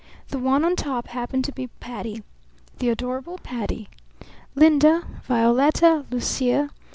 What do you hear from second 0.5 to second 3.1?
on top happened to be Patti. The